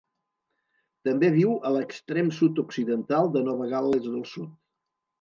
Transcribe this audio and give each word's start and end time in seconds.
També 1.07 1.29
viu 1.35 1.53
a 1.69 1.75
l'extrem 1.77 2.33
sud-occidental 2.41 3.33
de 3.39 3.47
Nova 3.53 3.71
Gal·les 3.79 4.07
del 4.11 4.29
Sud. 4.37 4.61